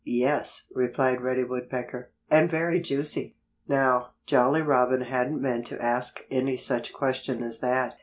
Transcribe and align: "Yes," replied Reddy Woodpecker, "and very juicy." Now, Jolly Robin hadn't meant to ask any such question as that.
"Yes," 0.03 0.65
replied 0.73 1.21
Reddy 1.21 1.43
Woodpecker, 1.43 2.09
"and 2.31 2.49
very 2.49 2.79
juicy." 2.79 3.35
Now, 3.67 4.13
Jolly 4.25 4.63
Robin 4.63 5.01
hadn't 5.01 5.39
meant 5.39 5.67
to 5.67 5.79
ask 5.79 6.25
any 6.31 6.57
such 6.57 6.91
question 6.91 7.43
as 7.43 7.59
that. 7.59 7.99